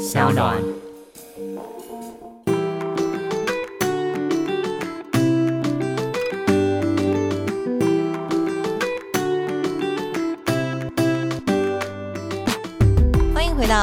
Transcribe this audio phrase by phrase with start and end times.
[0.00, 0.89] 小暖。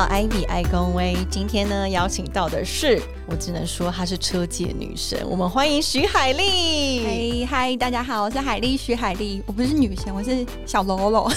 [0.07, 1.15] 欢迎回到艾比爱公威。
[1.29, 5.20] 今天呢，邀请到的是，我只能说她是车界女神。
[5.29, 7.45] 我们欢迎徐海丽。
[7.45, 11.32] 嗨嗨，大家好，我是海丽徐海丽，我不是女神，我是小喽啰。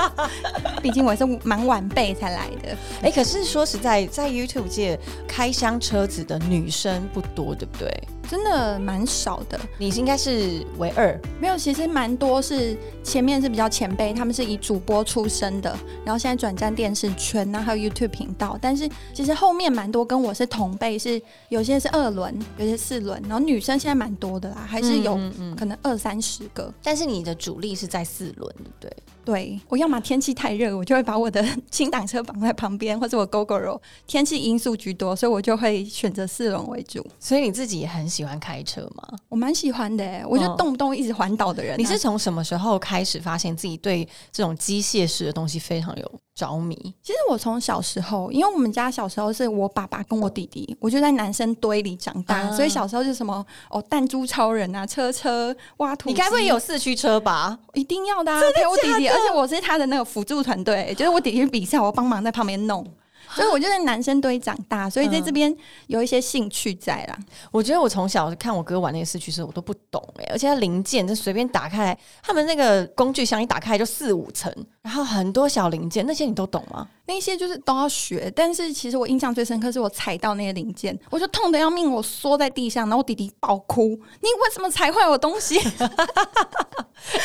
[0.82, 2.76] 毕竟我是蛮晚辈才来的。
[3.02, 4.98] 哎、可是说实在，在 YouTube 界
[5.28, 7.92] 开箱车子的女生不多，对不对？
[8.30, 11.20] 真的蛮少的，你应该是唯二。
[11.40, 25.18] 没有，其实蛮多是前面是比较前辈，他们是以主播出身的，然后现在转战电视圈，然后还有 YouTube 频道，但是其实后面蛮多跟我是同辈，是有些是二轮，有些四轮，然后女生现在蛮多的啦，还是有
[25.58, 26.72] 可能二三十个。
[26.84, 28.96] 但是你的主力是在四轮，对不对？
[29.30, 37.06] 对我要么天气太热，我就会把我的轻挡车绑在旁边，或者我 GoGo 天气因素居多，所以我就会选择四轮为主。
[37.20, 39.08] 所以你自己也很喜欢开车吗？
[39.28, 46.74] 我蛮喜欢的、欸，我就嗯动不动一直环岛的人啊、你是从什么时候开始发现自己对这种机械式的东西非常有着迷？
[47.02, 57.58] 其实我从小时候，因为我们家小时候是我爸爸跟我弟弟，我就在男生堆里长大，啊所以小时候就什么哦弹珠超人啊、车车挖土机，你该不会有四驱车吧？
[57.74, 62.86] 一定要的、啊、陪我弟弟，而且我是他的那个辅助团队，就是我底下比赛，我帮忙在旁边弄。
[63.32, 65.54] 所以我就在男生堆长大，所以在这边
[65.86, 67.16] 有一些兴趣在啦。
[67.52, 76.88] 我觉得我从小看我哥玩那个四驱车，我都不懂哎、而且他零件就随便打开来，他们那个工具箱一打开来就四五层，然后很多小零件，那些你都懂吗？
[77.10, 83.88] 那些就是都要学，但是其实我印象最深刻是我踩到那些零件，我就痛得要命，我缩在地上，然后我弟弟爆哭
[84.22, 85.58] ：“你为什么踩坏我东西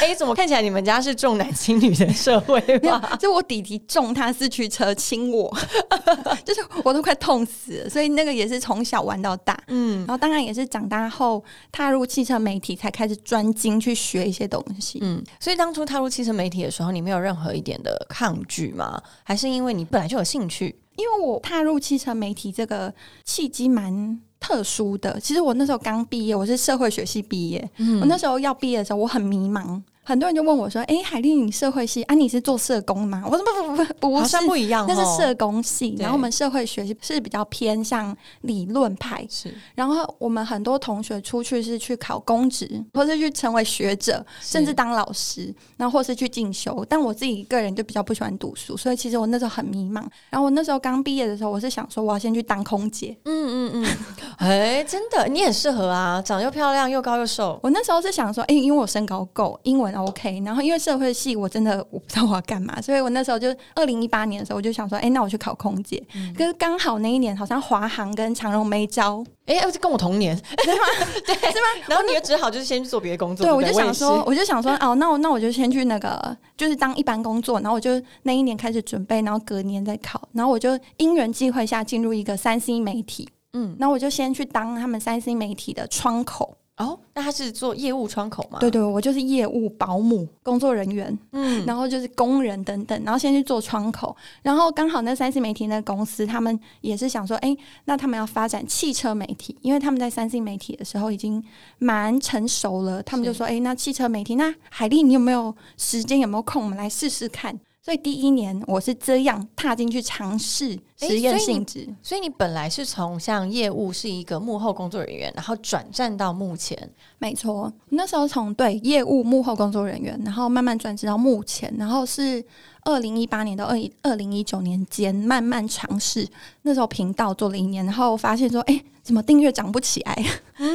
[0.02, 5.56] 哎、怎么看起来你们家是重男轻女的社会？”没有吧？，就我弟弟重他四驱车亲我，
[6.44, 7.90] 就是我都快痛死了。
[7.90, 14.98] 所以那个也是从小玩到大，嗯然后当然也是长大后踏入汽车媒体才开始专精去学一些东西。
[15.02, 19.00] 嗯，所以当初踏入汽车媒体的时候，你没有任何一点的抗拒吗？
[19.24, 20.76] 还是因为你本来就有兴趣？
[20.96, 22.94] 因为我踏入汽车媒体这个
[23.26, 25.20] 契机蛮特殊的。
[25.20, 27.70] 其实我那时候刚毕业，我是社会学系毕业。
[27.78, 29.82] 嗯我那时候要毕业的时候，我很迷茫。
[30.06, 32.14] 很多人就问我说：“哎、海丽，你社会系啊？
[32.14, 35.96] 你是做社工吗？”我说：“不不不不，不是好像，不一样哦，那是社工系。
[35.98, 39.26] 然后我们社会学系是比较偏向理论派。
[39.28, 46.86] 是然后我们很多同学出去是去考公职，或是去成为学者，甚至当老师，然后或是去进修。
[46.88, 50.04] 但我自己个人就比较不喜欢读书，所以其实我那时候很迷茫。
[50.30, 53.18] 然后我那时候刚毕业的时候，我是想说我要先去当空姐。
[53.24, 53.98] 嗯嗯嗯，
[54.38, 57.60] 哎、真的，你很适合啊，长得又漂亮，又高又瘦。
[57.64, 66.02] 我那时候是想说，哎、因为我身高够，英文 OK，然后因为社会系我真的我不知道我要干嘛，所以我那时候就二零一八年的时候我就想说，哎、那我去考空姐。
[66.38, 71.36] 可是刚好那一年好像华航跟长荣没招，哎、这跟我同年， 对。
[71.36, 71.62] 吗？
[71.88, 73.46] 然后你就只好就是先去做别的工作。
[73.46, 88.60] 对，我就想也说，我就想说，哦，那我那我就先去那个，就是当一般工作，然后我就那一年开始准备，然后隔年再考，然后我就因缘际会下进入一个三 C 媒体，嗯，然后我就先去当他们三 C 媒体的窗口，哦，那他是做业务窗口吗？
[88.60, 101.42] 对，对，我就是业务保姆、工作人员，嗯，然后就是工人等等，然后先去做窗口，然后刚好那三 C 媒体那个公司，他们也是想说，哎，那他们要发展汽车媒体，因为他们在三 C 媒体的时候已经
[101.80, 107.58] 蛮成熟了，他们就说，哎，那汽车媒体，那海丽你有没有时间，有没有空，我们来试试看。
[107.86, 116.76] 所以第一年我是这样踏进去尝试实验性质，所以你本来是从像业务是一个幕后工作人员，然后转战到幕前，
[117.20, 122.44] 没错，那时候从对业务幕后工作人员，然后慢慢转职到幕前，然后是
[122.86, 126.28] 二零一八年到二二零一九年间慢慢尝试。
[126.64, 130.26] 那时候频道做了一年，然后发现说，哎、怎么订阅涨不起来？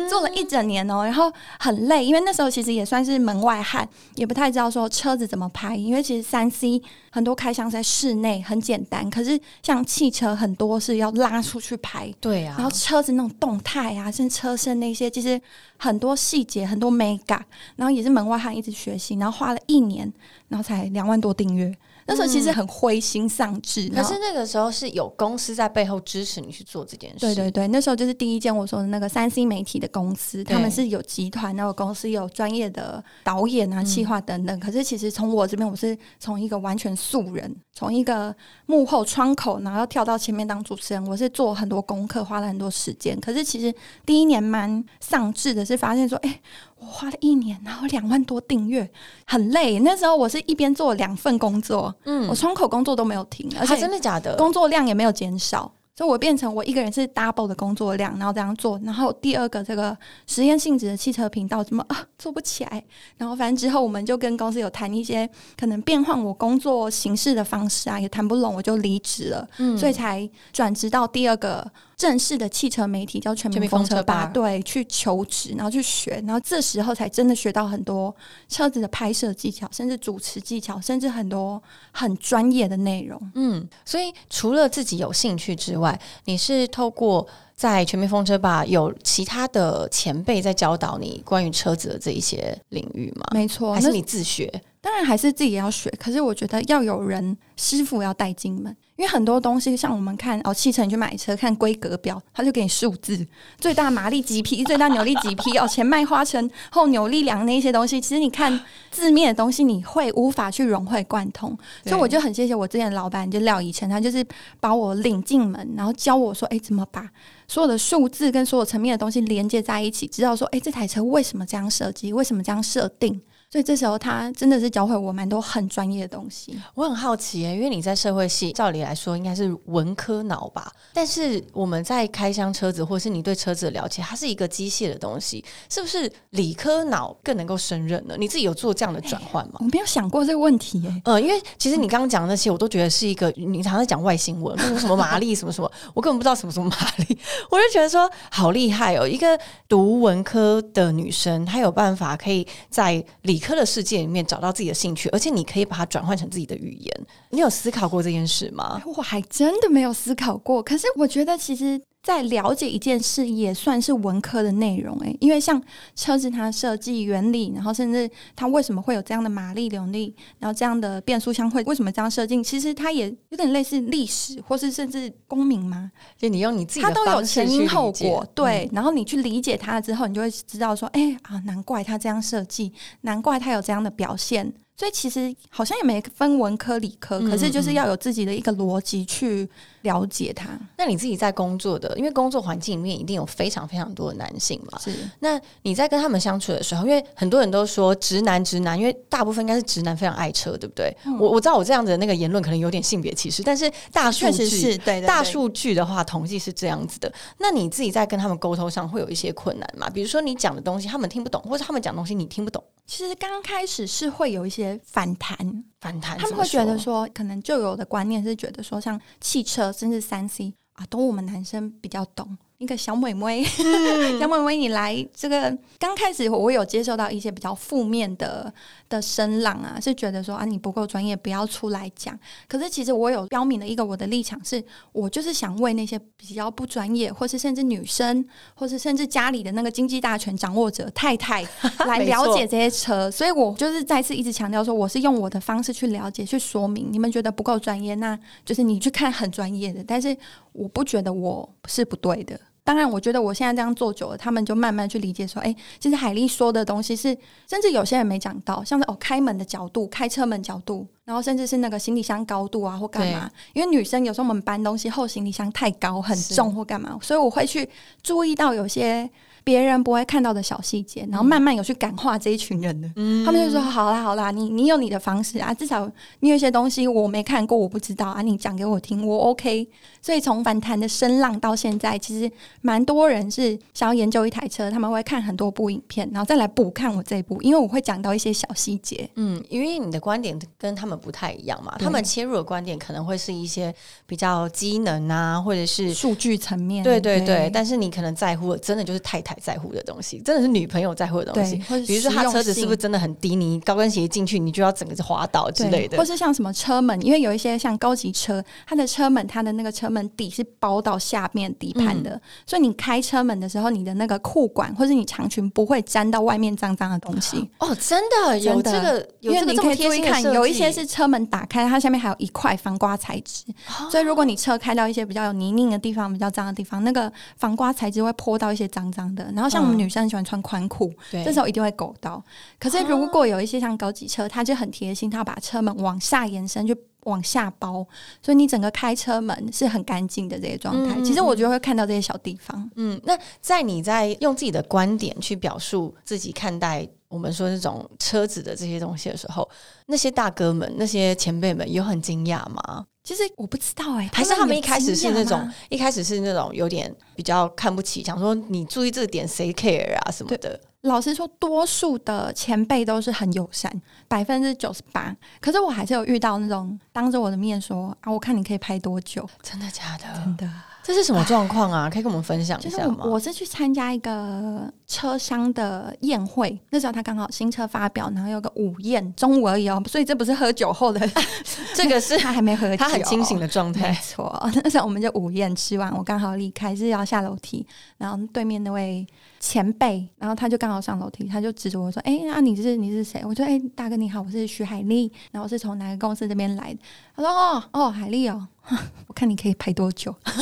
[0.08, 6.80] 做了一整年哦，然后很累，因为那时候其实也算是门外汉，也不太知道说车子怎么拍，因为其实三 C
[7.10, 12.12] 很多开箱在室内很简单，可是像汽车很多是要拉出去拍。
[12.20, 15.40] 对啊然后车子那种动态啊，甚至车身那些，其实
[15.76, 17.44] 很多细节，很多美感，
[17.74, 20.12] 然后也是门外汉一直学习，然后花了一年，
[20.48, 21.74] 然后才两万多订阅。
[22.06, 23.88] 那时候其实很灰心丧志。
[23.90, 34.58] 可是那个时候是有公司在背后支持你去做这件事，对对对，那时候就是第一间我说的那个三 C 媒体的公司，他们是有集团，然后公司有专业的导演啊、企划等等。
[34.60, 38.34] 可是其实从我这边，我是从一个完全素人，从一个
[38.66, 43.18] 幕后窗口，然后跳到前面当主持人，我是做很多功课，花了很多时间。
[43.20, 43.74] 可是其实
[44.04, 46.40] 第一年蛮丧志的，是发现说，哎、
[46.80, 48.90] 我花了一年，然后两万多订阅，
[49.26, 49.78] 很累。
[49.80, 54.34] 那时候我是一边做两份工作，嗯我窗口工作都没有停，而啊且真的假的？
[54.36, 55.70] 工作量也没有减少。
[55.96, 58.80] 所以我变成我一个人是 double 的工作量，然后这样做。
[58.84, 59.94] 然后第二个这个
[60.26, 62.82] 实验性质的汽车频道怎么啊做不起来？
[63.18, 65.28] 然后反正之后我们就跟公司有谈一些
[65.58, 69.46] 可能变换我工作形式的方式啊，也谈不拢，我就离职了。
[69.58, 71.70] 嗯，所以才转职到第二个。
[72.00, 78.14] 正式的汽车媒体叫全民风车吧，对，去求职，然后去学，然后这时候才真的学到很多
[78.48, 81.62] 车子的拍摄技巧，甚至主持技巧，甚至很多
[81.92, 83.20] 很专业的内容。
[83.34, 93.26] 嗯，所以除了自己有兴趣之外，你是透过在全民风车吧有其他的前辈在教导你关于车子的这一些领域吗？
[93.32, 94.50] 没错，还是你自学？
[94.80, 98.74] 当然还是自己要学，可是我觉得要有人师傅要带进门。
[99.00, 103.26] 因为很多东西，像我们看哦，汽车你去买车，看规格表，他就给你数字，
[103.58, 108.60] 最大马力几匹，最大扭力几匹哦，前麦花臣后扭力梁那些东西，其实你看
[108.90, 111.56] 字面的东西，你会无法去融会贯通。
[111.86, 114.22] 所以我就很谢谢我之前的老板，就廖以晨，他就是
[114.60, 117.08] 把我领进门，然后教我说，哎，怎么把
[117.48, 123.18] 所有的数字跟所有层面的东西连接在一起，知道说，哎，这台车为什么这样设计，为什么这样设定。
[123.52, 126.56] 所以这时候他真的是教会我蛮多很专业的东西。
[126.72, 130.72] 我很好奇耶，因为你在社会系，照理来说应该是文科脑吧？
[130.94, 138.14] 但是我们在开箱车子，或是你对车子的了解，它是一个机械的东西，是不是理科脑更能够胜任呢？
[138.16, 139.54] 你自己有做这样的转换吗？
[139.58, 141.02] 我没有想过这个问题耶。
[141.04, 147.18] 呃，因为其实你刚刚讲的那些，我都觉得是一个你常常讲外星文，什么马力什么什么，我根本不知道什么什么马力，
[147.50, 149.08] 我就觉得说好厉害哦！
[149.08, 149.36] 一个
[149.68, 153.39] 读文科的女生，她有办法可以在理。
[153.40, 157.06] 科的世界里面找到自己的兴趣，而且你可以把它转换成自己的语言。
[157.30, 158.80] 你有思考过这件事吗？
[158.84, 160.62] 我还真的没有思考过。
[160.62, 165.62] 可是我觉得，其实，在了解一件事也算是文科的内容诶，因为像
[165.94, 175.92] 车子它设计原理，然后甚至它为什么会有这样的马力扭力，然后这样的变速箱会为什么这样设计，其实它也有点类似历史，或是甚至公民吗？
[176.16, 178.68] 就你用你自己，它都有前因后果，对。
[178.72, 184.50] 然后你去理解它了之后，你就会知道说，哎啊，难怪它这样设计，难怪它有这样的表现。
[184.76, 189.46] 所以其实好像也没分文科理科，可是就是要有自己的一个逻辑去
[189.82, 190.48] 了解他。
[190.76, 194.78] 那你自己在工作的，因为工作环境里面一定有非常非常多的男性嘛。
[194.78, 194.92] 是。
[195.20, 200.94] 那你在跟他们相处的时候，因为很多人都说直男直男，因为大部分应该是直男非常爱车，对不对？
[201.18, 207.12] 我我知道我这样子的那个言论可能有点性别歧视，但是大数据是对大数据的话，统计是这样子的。
[207.38, 209.88] 那你自己在跟他们沟通上会有一些困难嘛？
[209.90, 212.62] 比如说你讲的东西他们听不懂，或者他们讲东西你听不懂。
[212.86, 222.36] 其实刚开始是会有一些反弹，反弹，他们会觉得说，可能旧有的观念是觉得说，像汽车甚至三 C 啊，都我们男生比较懂。
[222.60, 223.42] 一个小妹妹，
[224.20, 228.52] 小妹妹，你来这个刚开始，我有接受到一些比较负面的
[228.86, 232.16] 的声浪啊，是觉得说啊，你不够专业，不要出来讲。
[232.46, 234.62] 可是其实我有标明的一个我的立场，是
[234.92, 238.22] 我就是想为那些比较不专业，或是甚至女生，
[238.54, 241.42] 或是甚至家里的那个经济大权掌握者太太
[241.88, 243.10] 来了解这些车。
[243.10, 246.88] 所以我就是再次一直强调说，我是用我的方式去了解、去说明。
[246.92, 250.14] 你们觉得不够专业，那就是你去看很专业的，但是
[250.52, 252.38] 我不觉得我是不对的。
[252.62, 257.16] 当然，我觉得我现在这样做久了，他们就慢慢去理解说，哎，其实海丽说的东西是，
[257.48, 263.30] 甚至有些人没讲到，像是哦开门的角度、开车门角度，然后甚至是那个行李箱高度啊，或干嘛。
[263.54, 267.68] 因为女生有时候我们搬东西后行李箱太高、很重或干嘛，所以我会去
[268.02, 269.10] 注意到有些。
[269.44, 272.88] 别人不会看到的小细节，然后慢慢有去感化这一群人的，
[273.24, 279.68] 他们就说：“好啦好啦，你你有你的方式啊，至少你有一些东西我没看过，我不知道啊，你讲给我听，我 OK。”
[280.02, 282.30] 所以从反弹的声浪到现在，其实
[282.62, 289.08] 蛮多人是想要研究一台车，他们会看很多部影片，然后再来补看我这一部，因为我会讲到一些小细节。
[289.16, 293.74] 嗯，因为你的观点跟他们不太一样嘛，他们切入的观点可能会是一些
[294.06, 296.82] 比较机能啊，或者是数据层面。
[296.82, 301.56] 对对对，但是你可能在乎的真的就是太太在乎的东西，真的是女朋友在乎的东西。
[301.86, 317.48] 比如说他车子是不是真的很低，你高跟鞋进去你就要整个是滑倒之类的，或是像什么车门，因为有一些像高级车，它的车门它的那个车门底是包到下面底盘的，所以你开车门的时候，你的那个裤管或者你长裙不会沾到外面脏脏的东西。
[317.58, 323.44] 哦，真的有这个，因为你可以注意看，有一些是车门打开，它下面还有一块防刮材质，
[323.92, 329.19] 所以如果你车开到一些比较有泥泞的地方、比较脏的地方，那个防刮材质会泼到一些脏脏的。
[329.34, 332.22] 然后像我们女生喜欢穿宽裤，这时候一定会勾到。
[332.58, 337.86] 可是如果有一些像高级车，它就很贴心，它把车门往下延伸，就往下包，
[338.22, 341.00] 所以你整个开车门是很干净的这些状态。
[341.02, 342.70] 其实我觉得会看到这些小地方。
[342.76, 349.48] 嗯，那在你在用自己的观点去表述自己看待我们说这种车子的这些东西的时候，
[349.86, 352.86] 那些大哥们、那些前辈们有很惊讶吗？
[353.10, 360.60] 其实我不知道哎、还是他们一开始是那种一开始是那种有点比较看不起，想说你注意这个点谁 care 啊什么的。
[360.82, 365.12] 老实说，多数的前辈都是很友善，百分之九十八。
[365.40, 370.04] 可是我还是有遇到那种当着我的面说啊，我看你可以拍多久，真的假的？
[370.14, 370.48] 真的。
[370.82, 371.88] 这是什么状况啊？
[371.88, 372.98] 可以跟我们分享一下吗？
[373.04, 381.00] 我我是去参加一个车商的宴会，那时候他刚好新车发表，然后有个午宴，中午而已哦，所以这不是喝酒后的，
[381.74, 383.98] 这个是 他还没喝酒，他很清醒的状态没。
[384.02, 387.64] 错，那时候我们就午宴吃完，我刚好离开是要下楼梯，
[387.98, 389.06] 然后对面那位
[389.38, 396.80] 前辈，然后他就刚好上楼梯，他就指着我说：“哎、那、你是你是谁？”我说：“哎、大哥你好，我是徐海丽，然后我是从哪个公司这边来的？”
[397.14, 398.46] 他说：“哦哦，海丽哦，
[399.08, 400.32] 我看你可以拍多久？” 就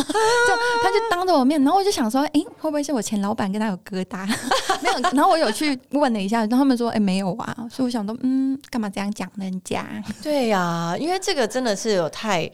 [0.82, 4.26] 他就当着我面，然后我就想说：“哎、会不会是我前老板跟他有疙瘩？”
[4.82, 9.86] 没有，然后我有去问了一下，然后他们说：“哎、没有啊。”所以我想说：“嗯，干嘛这样讲人家？”
[10.22, 12.50] 对呀、因为这个真的是有太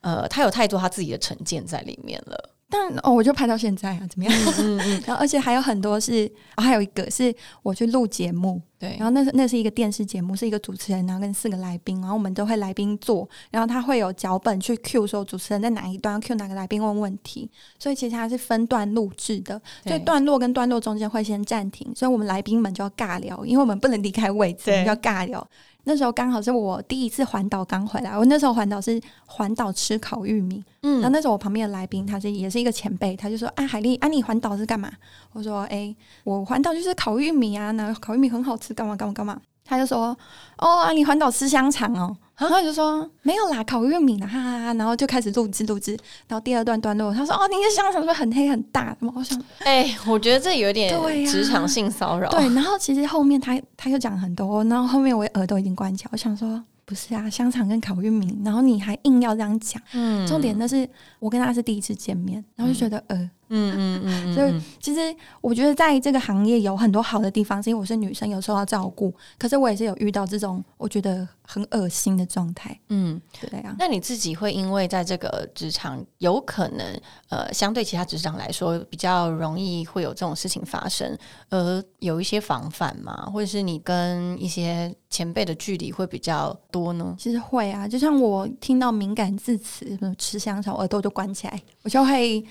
[0.00, 2.50] 呃，他有太多他自己的成见在里面了。
[2.70, 4.34] 但哦，我就拍到现在啊，怎么样？
[4.60, 25.48] 嗯嗯， 然后而且还有很多是，哦、还有一个是我去录节目，对然后那是那是一个电视节目，是一个主持人，然后跟四个来宾，然后我们都会来宾坐，然后他会有脚本去 Q 说主持人在哪一段要 Q 哪个来宾问问题，所以其实它是分段录制的，所以段落跟段落中间会先暂停，所以我们来宾们就要尬聊，因为我们不能离开位置，我们就要尬聊。
[25.88, 34.92] 那时候刚好是我第一次环岛刚回来，我那时候环岛是环岛吃烤玉米，然后嗯，那时候我旁边的来宾，他是也是一个前辈，他就说：“啊，海丽，啊，你环岛是干嘛？”
[35.32, 40.16] 我说：“哎、我环岛就是烤玉米啊，那烤玉米很好吃，干嘛干嘛干嘛。”他就说
[40.58, 45.92] ：“哦，啊，你环岛吃香肠哦。”然后我就说：“没有啦，烤玉米啦，哈哈哈。”然后就开始录制录制，
[46.26, 49.12] 然后第二段段落，他说：“哦，你的香肠是不是很黑很大？”什么？
[49.14, 50.90] 我想哎、我觉得这有点
[51.26, 52.30] 职场性骚扰。
[52.30, 56.64] 对，然后其实后面他他又讲很多，然后后面我耳朵已经关起来，我想说。
[56.88, 69.12] 不是啊，香肠跟烤玉米，然后你还硬要这样讲，嗯重点那是我跟他是第一次见面，然后就觉得呃，嗯嗯嗯嗯，所以嗯其实我觉得在这个行业有很多好的地方，是因为我是女生，有受到照顾。
[69.38, 73.74] 可是我也是有遇到这种我觉得很恶心的状态，嗯，对啊。
[73.78, 81.16] 那你自己会因为在这个职场有可能呃，相对其他职场来说比较容易会有这种事情发生，
[81.50, 83.28] 而有一些防范吗？
[83.32, 87.14] 或者是你跟一些前辈的距离会比较多呢？
[87.18, 92.44] 其实会啊，就像我听到敏感字词，什么吃香肠，我耳朵就关起来，我就会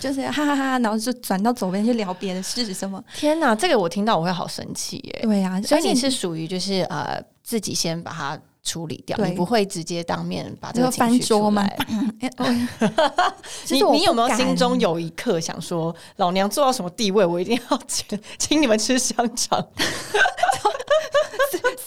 [0.00, 3.02] 就是哈哈哈，然后就转到左边去聊别的事什么。
[3.14, 5.20] 天哪，这个我听到我会好生气耶！
[5.22, 11.68] 对啊，所以你是属于就是呃自己先把它处理掉，你不会直接当面把这个翻桌吗？
[13.70, 19.64] 你你有没有心中有一刻想说，老娘做到什么地位，我一定要请请你们吃香肠，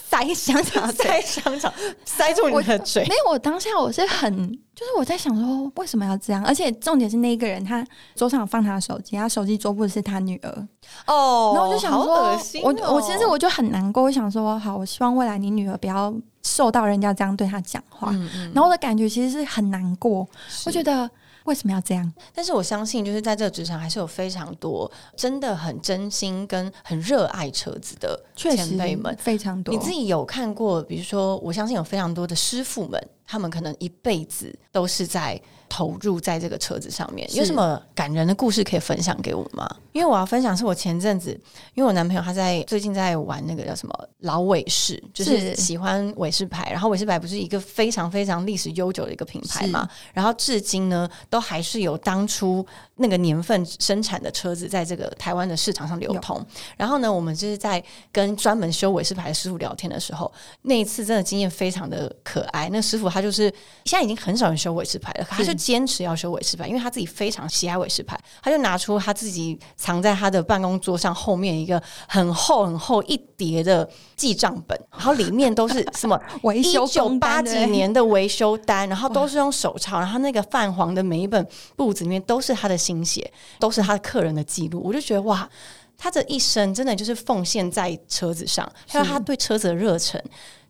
[0.09, 1.73] 塞香肠塞香肠，
[2.05, 3.03] 塞住你的嘴。
[3.05, 3.15] 没。
[3.15, 7.83] 有，我当下我是很，就是我在想说为什么要这样，而且重点是那一个人他
[8.15, 10.67] 桌上放他的手机，他手机桌布是他女儿，
[11.07, 12.39] 哦然后我就想好说，哦。
[12.63, 16.13] 我我其实我就很难过，我想说，好，我希望未来你女儿不要
[16.47, 18.09] 受到人家这样对他讲话。
[18.11, 20.27] 嗯嗯，然后我的感觉其实是很难过，
[20.65, 21.11] 我觉得，得
[21.43, 22.13] 为什么要这样？
[22.33, 29.15] 但是我相信，就是在这个职场还是有非常多真的很真心跟很热爱车子的前辈们。
[29.19, 29.73] 非常多。
[29.73, 35.39] 你自己有看过，比如说，我相信有非常多的师傅们，他们可能一辈子都是在
[35.69, 37.27] 投入在这个车子上面。
[37.35, 39.69] 有什么感人的故事可以分享给我吗？
[39.91, 41.31] 因为我要分享是我前阵子，
[41.73, 52.65] 因为我男朋友他在最近在玩那个叫什么老伟士，就是是喜欢伟士牌，然后伟士牌不是一个非常非常历史悠久的一个品牌嘛，然后至今呢都还是有当初
[52.97, 56.43] 那个年份生产的车子在这个台湾的市场上流通。
[56.75, 60.31] 然后呢，我们就是在跟专门修伟士牌的师傅聊天的时候，
[60.63, 62.69] 那一次真的经验非常的可爱。
[62.69, 63.53] 那师傅他就是
[63.85, 84.81] 现在已经很少人修伟士牌了，他就坚持要修伟士牌，因为他自己非常喜爱伟士牌，他就拿出他自己藏在他的办公桌上后面一个很厚很厚一叠的记账本， 然后里面都是什么 维修一九八几年的维修单，然后都是用手抄，然后那个泛黄的每一本簿子里面都是他的心血，都是他的客人的记录。
[84.83, 85.49] 我就觉得哇，
[85.97, 90.21] 他这一生真的就是奉献在车子上，还有他对车子的热忱。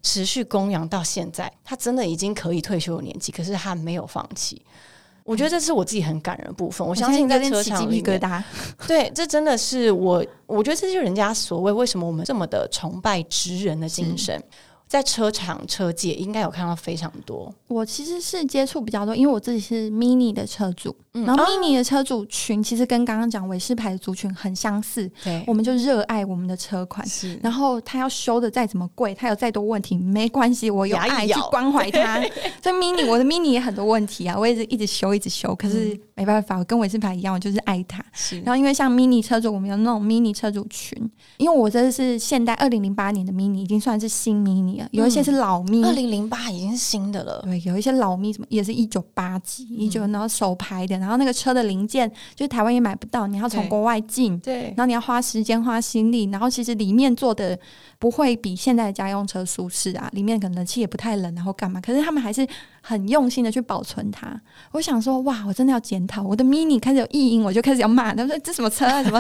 [0.04, 4.62] 持续供养到现在，他真的已经可以退休的年纪，可是他没有放弃。
[5.24, 6.86] 我觉得这是我自己很感人的部分。
[6.86, 8.42] 我我相信在车场里面，鸡皮疙瘩。
[8.88, 14.42] 对，这真的是我，我觉得这就是人家所谓为什么我们这么的崇拜职人的精神。
[14.88, 17.54] 在车厂车界应该有看到非常多。
[17.68, 27.06] 我其实是接触比较多，因为我自己是 Mini 的车主，嗯然后啊 Mini 的车主群其实跟刚刚讲伟士牌的族群很相似，对我们就热爱我们的车款。
[27.06, 32.22] 是然后他要修的再怎么贵，他有再多问题没关系，我有爱去关怀他。
[32.64, 38.04] 所以 mini 我的 mini 也很多问题啊，我也是一直修一直修，可是没办法，我跟伟士牌一样，我就是爱它。
[38.14, 40.98] 是然后因为像 mini 车主，我们有那种 mini 车主群，
[41.38, 45.92] 因为我这是现代二零零八年的 mini，已经算是新 mini 了，有一些是老二 mini。
[45.92, 47.42] 零零八已经是新的了。
[47.44, 57.58] 对，有一些老咪什么也是一九八几、一九，然后手排的，然后那个车的零件就是台湾也买不到，你要从国外进，对然后你要花时间花心力，然后其实里面做的
[57.98, 61.82] 不会比现在的家用车舒适啊，里面可能冷气也不太冷，然后干嘛？
[61.82, 62.48] 可是他们还是
[62.82, 64.40] 很用心的去保存它。
[64.72, 69.20] 我想说，哇，我真的要检讨我的 mini 开始有异音，我就开始要骂他们说这什么车啊， 什么，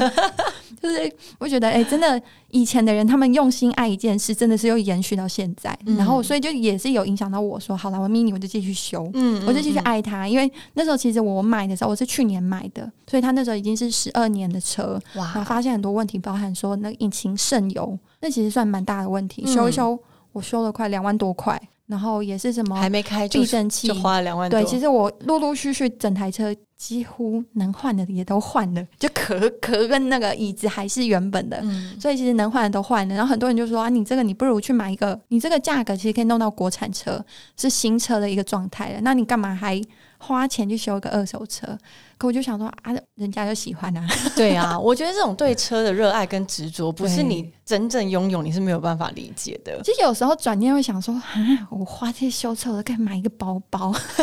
[0.81, 2.21] 就是我觉得哎、真的
[2.51, 9.09] 以前的人他们用心爱一件事，真的是又延续到现在，嗯然后所以就也是有影响到我说，好了，我 mini 我就继续修。
[9.13, 19.43] 嗯我就继续爱它，因为那时候其实我买的时候我是去年买的，所以它那时候已经是十二年的车，然后哇，发现很多问题，包含说那个引擎渗油，那其实算蛮大的问题。
[19.45, 19.97] 嗯修一修，
[20.33, 24.59] 我修了快两万多块，然后也是什么还没开就避震器就，花了两万多。
[24.59, 31.57] 对，其实我陆陆续续整台车几乎能换的也都换了，就壳壳跟那个椅子还是原本的。
[31.63, 37.23] 嗯，所以其实能换的都换了，然后很多人就说啊，你这个你不如去买一个，你这个价格其实可以弄到国产车，
[37.55, 39.81] 是新车的一个状态了，那你干嘛还
[40.17, 41.77] 花钱去修一个二手车？
[42.17, 49.79] 可我就想说啊，人家就喜欢啊， 对啊，我觉得这种对车的热爱跟执着，不是你真正拥有，你是没有办法理解的。
[49.83, 51.23] 其实有时候转念会想说，啊，
[51.69, 53.93] 我花这些修车，我可以买一个包包，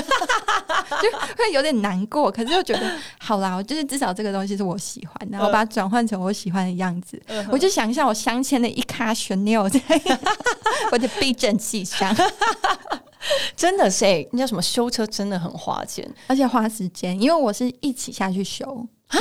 [1.01, 2.31] 就会有点难过。
[2.31, 7.21] 可是又觉得，好啦，我就是至少这个东西是我喜欢，的，我把它转换成我喜欢的样子。
[7.51, 9.81] 我就想象我镶嵌的一卡 Chanel 在
[10.91, 12.15] 我的避震器上，
[13.57, 16.09] 真的是、欸，那叫什么修车真的很花钱。
[16.27, 18.65] 而且花时间，因为我是一起下去修，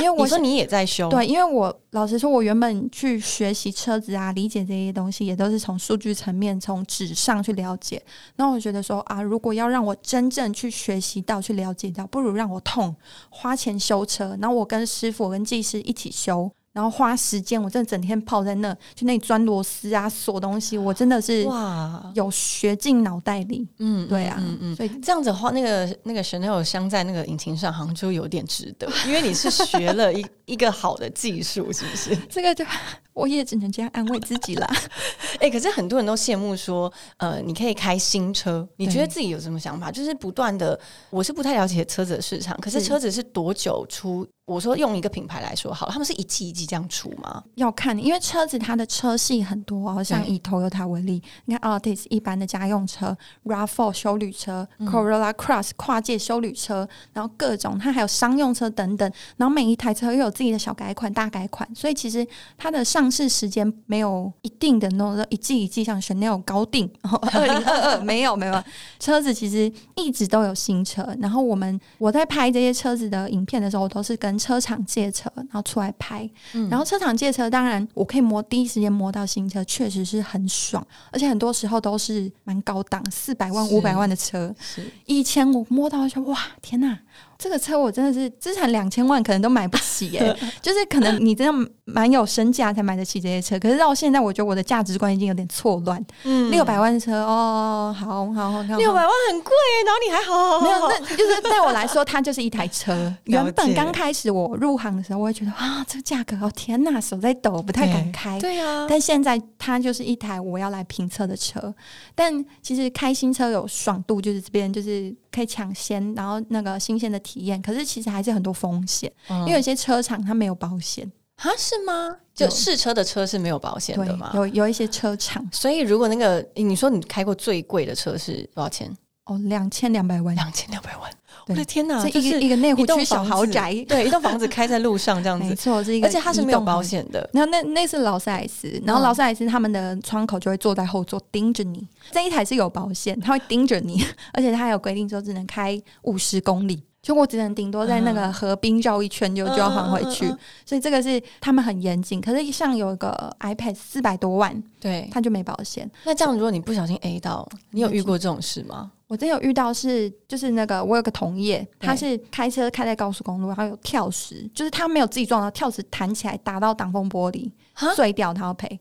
[0.00, 8.02] 为我你说你也在修，对，因为我老实说，我原本去学习车子啊，理解这些东西，也都是从数据层面、从纸上去了解。
[8.36, 12.96] 那我觉得说啊，如果要让我真正去学习到、去了解到，不如让我痛
[13.28, 16.50] 花钱修车，然后我跟师傅、我跟技师一起修。
[16.74, 23.66] 然后花时间，我真的整天泡在那，就那里钻螺丝啊、锁东西，我真的是哇，有学进脑袋里。
[23.78, 24.76] 嗯，对啊，嗯嗯。
[24.76, 32.16] 所以这样子的话，那个那个 Chanel 镶在那个引擎上，好像就有点值得， 因为你是学了一一个好的技术，是不是？
[32.28, 32.64] 这个就
[33.12, 34.68] 我也只能这样安慰自己啦。
[35.38, 39.92] 哎、可是很多人都羡慕说，呃，你可以开新车，你觉得自己有什么想法？
[39.92, 40.76] 就是不断的，
[41.10, 44.26] 我是不太了解车子的市场，可是是车子是多久出？
[44.46, 47.42] 我说用一个品牌来说好，他们是一季一季这样出吗？
[47.54, 54.86] 要看，因为车子它的车系很多哦，像以 Toyota 为例，你看 Altis 一般的家用车，Rav4 修旅车、嗯。
[54.86, 62.26] Corolla Cross 跨界修旅车，然后各种它还有商用车等等，然后每一台车又有自己的小改款、大改款，所以其实
[62.58, 66.90] 它的上市时间没有一定的那种一季一季像 Chanel 高定，
[67.32, 68.62] 二零二二 没有没有，
[69.00, 76.28] 车子其实一直都有新车，然后我们我在拍这些车子的影片的时候，我都是跟车厂借车，然后出来拍。
[76.52, 84.54] 嗯然后车厂借车，当然我可以摸第一时间摸到新车，确实是很爽，而且很多时候都是蛮高档，四百万、五百万的车。
[84.58, 86.98] 是以前我摸到说哇，天哪！
[87.44, 96.02] 这个车我真的是资产两千万，可能都买不起耶、 就是可能你真的蛮有身价才买得起这些车，可是到现在，我觉得我的价值观已经有点错乱。
[96.22, 103.14] 嗯六百万的车哦，好好好，好六百万很贵耶，然后你还好好好没有，好那就是对我来说，它就是一台车。
[103.24, 108.40] 原本刚开始我入行的时候，我会觉得啊，这个价格，哦天呐，手在抖，不太敢开。
[108.40, 111.74] 对啊，但现在它就是一台我要来评测的车。
[112.14, 117.60] 但其实开新车有爽度，就是这边就是可以抢先，然后那个新鲜的体验。
[117.60, 122.16] 可是其实还是很多风险，因因为有些车厂它没有保险，啊是吗？
[122.34, 128.90] 就试车的车是没有保险对的吗？，有有一些车厂所以如果那个你说你开过最贵的车是多少钱？
[129.26, 131.10] 哦，两千两百万，两千两百万！
[131.46, 136.82] 我的天哪，这是一个一个内湖一栋区小豪宅，对，一栋房子开在路上这样子， 没错，这一个，而且它是没有保。
[136.82, 137.28] 险的。
[137.32, 141.86] 然后那那是劳斯莱斯，然后嗯劳斯莱斯他们的窗口就会坐在后座盯着你。
[142.12, 150.26] 这一台是有保险，他会盯着你， 而且他还有规定说只能开五十公里，就我只能顶多在那个河滨绕一圈就就要还回去。
[150.64, 152.18] 所以这个是他们很严谨。
[152.18, 155.88] 可是像有一个 iPad 四百多万，对，他就没保险。
[156.04, 158.90] 那这样如果你不小心 A 到，你有遇过这种事吗？
[159.06, 168.80] 我真有遇到是，就是那个我有个同业，他是开车开在高速公路，然后有跳石，就是他没有自己撞到，跳石弹起来打到挡风玻璃哈碎掉，他要赔。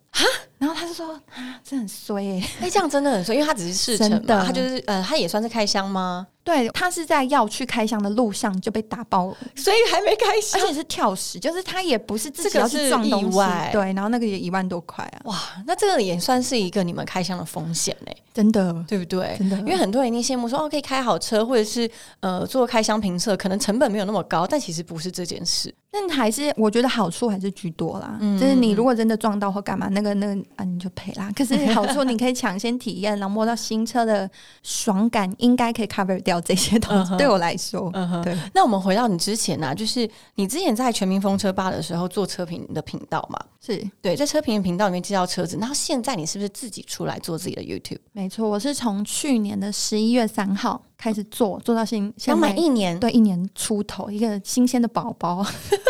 [0.58, 6.26] 然后他就说啊，这很衰哎、哎、这样真的很衰，因为他只是试乘嘛， 他就是呃，他也算是开箱吗？
[6.44, 10.68] 对他是在要去开箱的路上就被打爆，所以还没开箱而。
[10.68, 13.40] 且是跳石，就是他也不是自己这个要去是撞东西
[13.72, 19.36] 对，然后那个也一万多块啊，哇，那这个也算是一个你们开箱的风险呢、真的对不对？
[19.38, 25.74] 真的因为很多人一定羡慕说哦，可以开好车，或者是呃做开箱评测，可能成本没有那么高，但其实不是这件事。
[25.96, 31.32] 但还是我觉得好处还是居多啦，嗯就是你如果真的撞到或干嘛，那个那个啊你就赔啦。
[31.36, 34.28] 可是 好处你可以抢先体验，然后摸到新车的
[34.64, 37.16] 爽感，应该可以 cover 掉这些东西。
[37.16, 37.92] 对我来说，
[38.24, 43.40] 对，那我们回到你之前呢、就是你之前在全民风车吧的时候做车评的频道嘛？
[43.62, 48.00] 是对，在车评的频道里面介绍车子，然后现在你是不是自己出来做自己的 YouTube？
[48.14, 48.50] 没错。
[48.50, 55.46] 我是从去年的十一月三号开始做，做到现现想在满一年，对一年出头，一个新鲜的宝宝。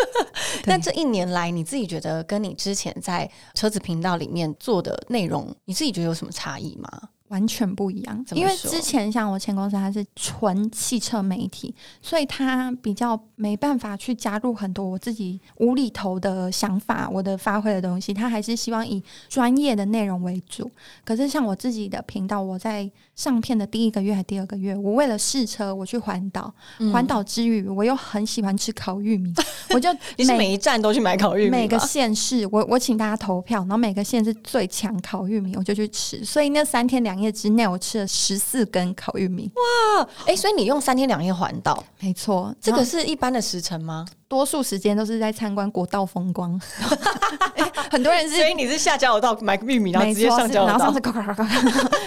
[0.65, 6.89] 那这一年来，你自己觉得跟你之前在车子频道里面做的内容，你自己觉得有什么差异吗？
[7.33, 20.69] 完全不一样，因为之前像我前公司它是纯汽车媒体，所以它比较没办法去加入很多我自己无厘头的想法，我的发挥的东西，它还是希望以专业的内容为主。
[21.03, 26.53] 可是像我自己的频道，我在上片的第一个月还第二个月，我为了试车，我去环岛，
[26.91, 29.33] 环岛之余，我又很喜欢吃烤玉米，
[29.73, 36.23] 我就你是每一站都去买烤玉米每个县市，我我请大家投票，然后每个县市最强烤玉米，我就去吃。
[36.23, 39.51] 所以那三天两夜之内，我吃了十四根烤玉米。
[39.55, 40.07] 哇？
[40.25, 44.05] 哎、所以你用三天两夜环岛，没错，这个是一般的时程吗？
[44.33, 46.59] 多数时间都是在参观国道风光。
[47.91, 50.99] 很多人是所以你是下交流道买玉米，然后直接上交流道然后上次。
[50.99, 51.43] 咔咔咔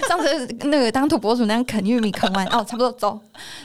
[0.09, 3.21] 上次那个当土博主那样啃玉米啃完， 哦，差不多走。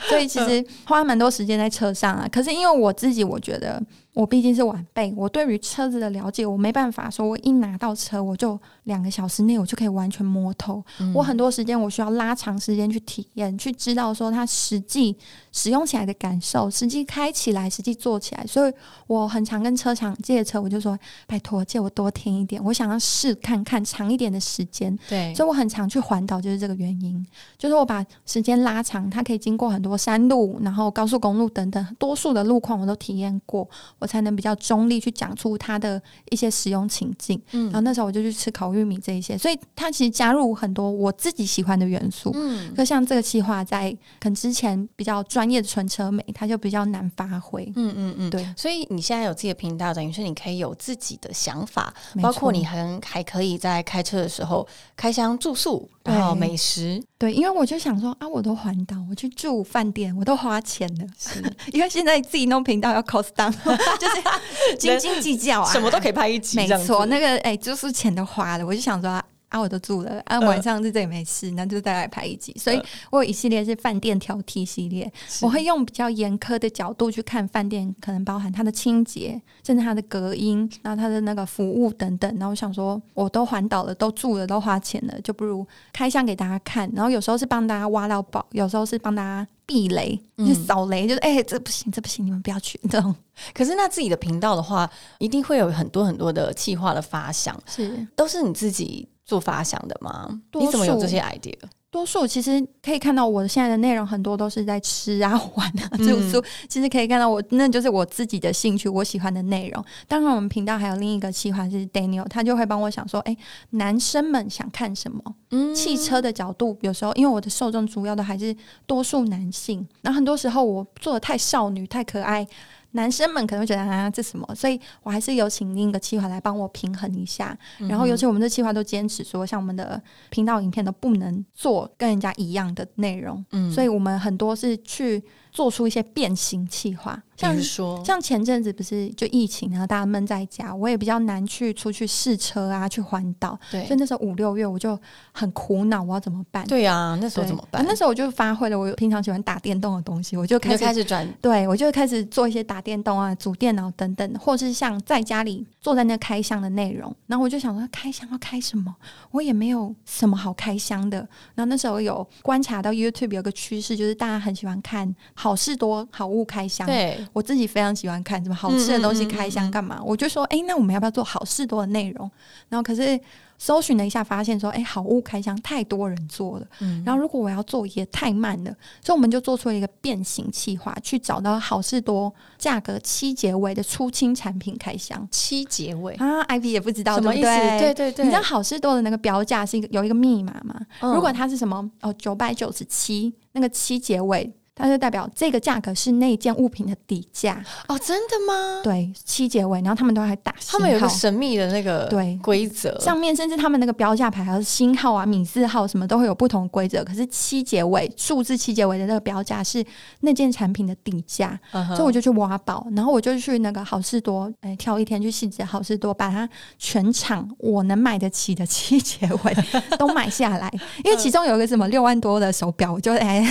[0.08, 2.28] 所以其实花蛮多时间在车上啊。
[2.30, 3.82] 可是因为我自己，我觉得
[4.14, 10.84] 我毕竟是晚辈，我对于车子的了解，我没办法说我一拿到车我就两个小时内我就可以完全摸透。
[11.14, 15.16] 我很多时间我需要拉长时间去体验，去知道说它实际
[15.50, 18.46] 使用起来的感受，实际开起来，实际做起来。
[18.52, 18.72] 所以
[19.06, 24.94] 我很常跟车厂借车，我就说拜托借我多听一点，我想要试看看长一点的时间。
[25.08, 27.26] 对，所以我很常去环岛，就是这个原因。
[27.56, 33.66] 就是我把时间拉长，它可以经过很多山路，然后高速公路等等，多数的路况我都体验过，
[33.98, 37.40] 我才能比较中立去讲出它的一些使用情境。
[37.52, 42.30] 嗯然后那时候我就去吃烤玉米这一些，所以它其实加入很多我自己喜欢的元素。
[42.34, 47.64] 嗯就像这个计划在可能之前比较专业的纯车美，它就比较难发挥。
[47.76, 54.66] 嗯嗯嗯，对，所以你现在有自己的频道，等于是你可以有自己的想法，包括你还还可以在开车的时候
[54.96, 61.06] 开箱住宿，对然后美食，对，因为我就想说啊，我都环岛，我去住饭店，我都花钱了，
[61.72, 63.52] 因为现在自己弄频道要 cost down，
[63.98, 69.58] 就是斤斤计较啊，什么都可以拍一集，没错，那个哎，住宿钱都花了，我就想说啊。
[69.58, 72.54] 啊，我都住了啊，嗯晚上在这里没事，那就再来拍一集。
[72.58, 75.12] 所以嗯我有一系列是饭店挑剔系列，
[75.42, 82.30] 我会用比较严苛的角度去看饭店，可能包含它的清洁，甚至它的隔音，然后它的那个服务等等。
[82.38, 86.90] 然后我想说，我都环岛了，都住了，都花钱了，就不如开箱给大家看。
[86.94, 93.14] 然后有时候是帮大家挖到宝，有时候是帮大家避雷，嗯就是扫雷，就是哎、这不行，这不行，你们不要去这种。
[93.52, 100.40] 可是那自己的频道的话，一定会有很多很多的企划的发想，是都是你自己做发想的吗？
[100.54, 101.54] 你怎么有这些 idea？
[101.90, 106.42] 多数其实可以看到我现在的内容很多都是在吃啊、玩啊、嗯住宿。
[106.66, 109.84] 其实可以看到我那就是我自己的兴趣，我喜欢的内容。
[110.08, 113.36] 当然，我们频道还有另一个企划是 Daniel，他就会帮我想说，哎、
[113.70, 115.22] 男生们想看什么？
[115.50, 118.56] 嗯汽车的角度，有时候因为我的受众主要的还是
[118.86, 122.46] 多数男性，然后很多时候我做的太少女、太可爱。
[122.92, 124.54] 男生们可能会觉得啊，这什么？
[124.54, 127.56] 所以我还是有请另一个企划来帮我平衡一下。
[127.80, 130.00] 嗯然后，尤其我们这企划都坚持说，像我们的
[130.30, 135.22] 频道影片都不能做跟人家一样的内容，嗯所以我们很多是去
[135.52, 144.98] 做出一些变形计划，像如说，像前阵子不是就疫情，然后大家闷在家，我也比较难去出去试车啊，去环岛，对所以那时候五六月我就
[145.30, 146.66] 很苦恼，我要怎么办？
[146.66, 147.84] 对啊，那时候怎么办？
[147.86, 157.14] 那时候我就发挥了我平常喜欢打电动的东西，我就开始开始转对我就会开始做一些打电动啊、组电脑等等，或是像在家里坐在那开箱的内容。
[157.26, 158.94] 然后我就想说，开箱要开什么？
[159.30, 161.18] 我也没有什么好开箱的。
[161.54, 172.30] 然后那时候有观察到 YouTube 有个趋势，就是大家很喜欢看好事多好物开箱，对，我自己非常喜欢看什么好吃的东西开箱干嘛，我就说，哎、那我们要不要做好事多的内容？
[172.68, 173.20] 然后可是
[173.58, 177.02] 搜寻了一下，发现说，哎、好物开箱太多人做了，嗯。
[177.04, 178.70] 然后如果我要做也太慢了，
[179.04, 185.26] 所以我们就做出了一个变形计划，去找到好事多价格七结尾的出清产品开箱。
[185.32, 186.14] 七结尾。
[186.14, 187.42] 啊，Ivy 也不知道什么意思？
[187.42, 187.94] 对不对？
[187.94, 190.80] 对对，你知道好事多的那个标价是一个有一个密码吗？
[191.00, 191.12] 嗯。
[191.12, 191.90] 如果它是什么？
[192.02, 197.62] 哦九百九十七，那个七结尾，它就代表这个价格是那件物品的底价。
[197.88, 198.80] 哦，真的吗？
[198.82, 207.04] 对，七结尾，然后他们都还打他们有一个神秘的那个对规则，上面甚至他们那个标价牌还有星号啊、米字号什么都会有不同规则。
[207.04, 209.84] 可是七结尾数字七结尾的那个标价是
[210.20, 211.58] 那件产品的底价，
[211.88, 219.56] 所以我就去挖宝，然后我就去那个好事多，哎、挑一天去细致好事多，把它全场我能买得起的七结尾
[219.98, 220.70] 都买下来。
[221.04, 223.46] 因为其中有一个什么六万多的手表，我就哎，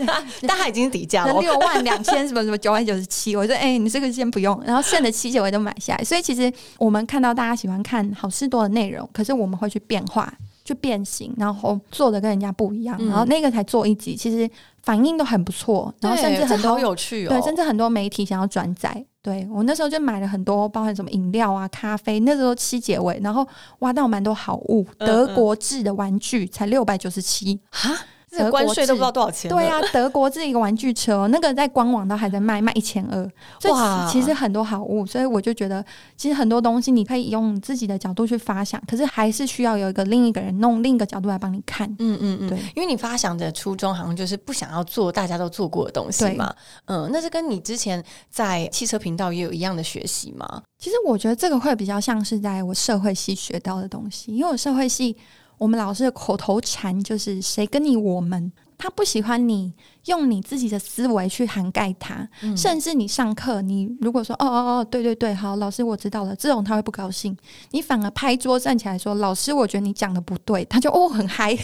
[0.46, 1.40] 但他已经是底价了那。
[1.40, 6.04] 六万两千什么什么九百九十七，我说哎、你这个先不用，然后剩的七结尾都买下来。
[6.04, 10.32] 所以其实我们看到大家喜欢看好事多的内容，可是我们会去变化。
[10.64, 14.48] 去变形，然后做的跟人家不一样，嗯然后那个才做一集，其实
[14.84, 19.04] 反应都很不错，然后甚至很多好有趣哦，对，甚至很多媒体想要转载。
[19.20, 23.44] 对我那时候就买了很多，包含什么饮料啊、咖啡，那时候七结尾，然后
[23.80, 27.58] 挖到蛮多好物，嗯德国制的玩具才六百九十七。
[27.72, 27.98] 哈，
[28.32, 29.50] 这个关税都不知道多少钱。
[29.50, 33.30] 对啊，德国这一个玩具车哦， 那个在官网都还在卖，卖一千二。
[33.70, 35.84] 哇其其实很多好物，所以我就觉得，
[36.16, 41.86] 其实很多东西你可以用自己的角度去发想，可是还是需要有一个另一个人弄另一个角度来帮你看。
[41.98, 46.54] 嗯嗯嗯，对因为你发想的初衷好像就是不想要做大家都做过的东西嘛，
[46.86, 50.62] 嗯，那是跟你之前在汽车频道也有一样的学习吗？
[50.78, 55.16] 其实我觉得这个会比较像是在我社会系学到的东西，因为我社会系
[55.58, 59.72] 我们老师的口头禅就是“谁跟你我们”，他不喜欢你
[60.06, 62.56] 用你自己的思维去涵盖它，嗯。
[62.56, 67.36] 甚至你上课，你如果说“哦哦哦，对对对，好，老师我知道了”，这种他会不高兴，
[67.70, 71.56] 你反而拍桌站起来说“老师，我觉得你讲的不对”，他就哦很嗨，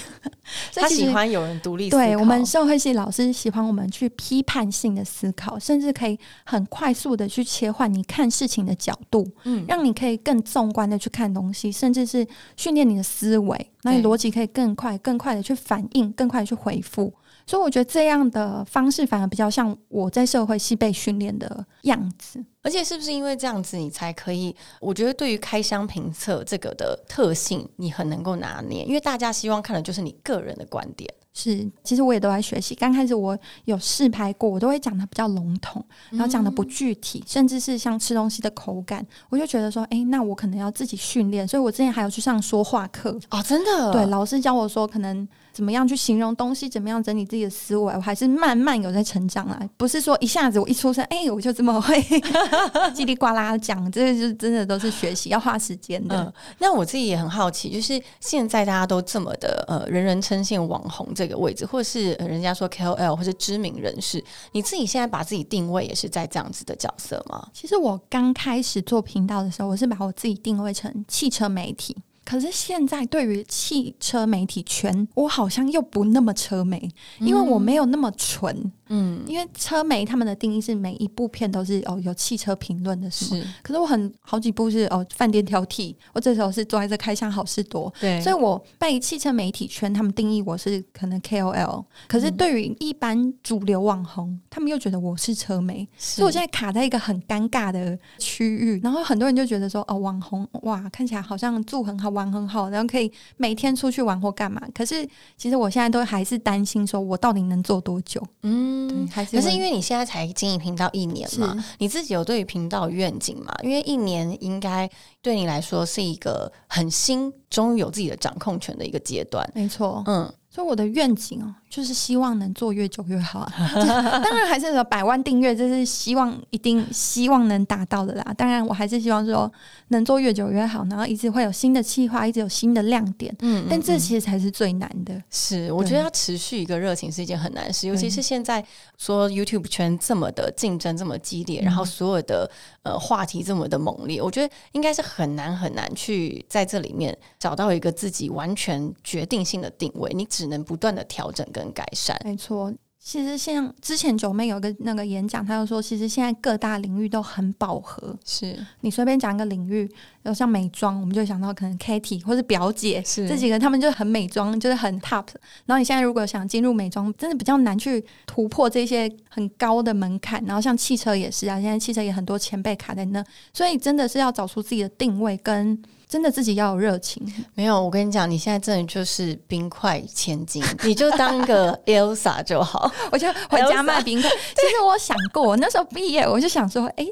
[0.75, 9.65] 他喜欢有人独立思考，对我们社会系老师喜欢我们去批判性的思考，甚至可以很快速的去切换你看事情的角度，嗯。
[9.69, 17.13] 让你可以更纵观的去看东西，甚至是训练你的思维，那你逻辑可以更快、更快的去反应，更快的去回复。
[17.49, 22.45] 所以我觉得这样的方式反而比较像我在社会系被训练的样子。
[22.61, 24.55] 而且是不是因为这样子，你才可以？
[24.79, 31.11] 我觉得对于开箱评测这个的特性，你很能够拿捏，因为大家希望看的就是你个人的观点。
[31.33, 32.75] 是，其实我也都在学习。
[32.75, 41.47] 刚开始我有试拍过，我都会讲的比较笼统，然后讲的不具体，甚至是像吃东西的口感，我就觉得说，哎、那我可能要自己训练。
[41.47, 45.27] 所以我之前还有去上说话课，哦，真的，对，老师教我说，可能
[45.59, 49.61] 怎么样去形容东西，怎么样整理自己的思维，我还是慢慢有在成长啊。
[49.77, 52.01] 不是说一下子我一出生，哎、我就这么会
[52.95, 56.23] 叽里呱啦讲，这个就真的都是学习，要花时间的。
[56.23, 67.49] 嗯，那我自己也很好奇，就是现在大家都这么的呃，人人称羡网红这个位置，或是、呃人家说 KOL 或是知名人士，你自己现在把自己定位也是在这样子的角色吗？
[67.53, 71.97] 其实我刚开始做频道的时候，我是把我自己定位成汽车媒体。
[72.29, 76.79] 可是现在对于汽车媒体圈，我好像又不那么车媒，
[77.21, 78.71] 因为我没有那么纯。
[78.91, 83.49] 嗯，因为车媒他们的定义是每一部片都是哦有汽车评论的什么，是。
[83.63, 88.21] 可是我很好几部是哦饭店挑剔，我这时候是坐在这开箱好事多，对。
[88.21, 108.89] 所以我被汽车媒体圈他们定义我是可能 KOL，可是对于一般主流网红，他们又觉得我是车媒，所以我现在卡在一个很尴尬的区域，然后很多人就觉得说哦网红哇看起来好像住很好玩很好，然后可以每天出去玩或干嘛，可是其实我现在都还是担心说我到底能做多久，嗯。
[108.89, 113.55] 对，还是可是因为你现在才经营频道一年嘛，你自己有对于频道愿景嘛？
[113.63, 119.49] 因为一年应该对你来说是一个很新，终于有自己的掌控权的一个阶段。
[119.55, 123.53] 没错，嗯，所以我的愿景哦，就是希望能做越久越好啊。
[124.25, 128.35] 当然还是有百万订阅，这是希望一定希望能达到的啦。
[128.37, 129.49] 当然我还是希望说
[129.91, 133.33] 能做越久越好，然后一直会有新的计划，一直有新的亮点。
[133.39, 135.23] 嗯但这嗯其实才是最难的。
[135.31, 138.65] 是，我觉得要持续一个热情是一件很难的事，尤其是现在
[138.97, 142.51] 说 YouTube 圈这么的竞争这么激烈，然后所有的
[142.89, 152.19] 呃话题这么的猛烈，我觉得应该是很难很难去在这里面找到一个自己完全决定性的定位，你只能不断的调整跟改善。
[152.25, 152.73] 没错，
[153.09, 158.15] 其实像之前九妹有个那个演讲，她就说，其实现在各大领域都很饱和。
[158.23, 159.91] 是你随便讲一个领域，
[160.25, 165.25] 有像美妆，我们就想到可能 Katy 或是表姐是这几个，他们就很美妆，就是很 top。
[165.65, 170.45] 然后你现在如果想进入美妆，真的比较难去突破这些很高的门槛。
[170.45, 175.83] 然后像汽车也是啊，现在汽车也很多前辈卡在那，所以真的是要找出自己的定位跟。
[176.09, 177.23] 真的自己要有热情，
[177.55, 177.79] 没有。
[177.83, 182.91] 我跟你讲，你现在真的就是冰块千金， 你就当个 Elsa 就好。
[183.13, 184.31] 我就回家卖冰块。
[184.31, 187.07] 其实我想过，我那时候毕业，我就想说， 哎，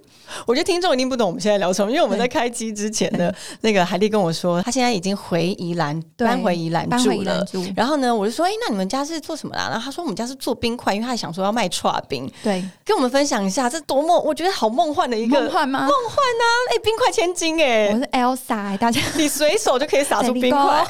[0.46, 3.30] 我觉得听众一定不懂我们现在聊什么，因为我们在开机之前呢
[3.60, 7.44] 那个海蒂跟我说，她现在已经回宜兰，搬回宜兰住了。
[7.76, 9.68] 然后呢，我就说，哎，那你们家是做什么啦？
[9.68, 12.26] 然后她说，我们家是做冰块，因为她想说要卖串冰。
[12.42, 15.80] 对，跟我们分享一下，这多么我觉得好梦幻的一个梦幻吗？
[15.80, 16.44] 梦幻啊！
[16.70, 18.85] 哎，冰块千金哎，我是 Elsa。
[19.16, 20.86] 你随手就可以撒出 冰块，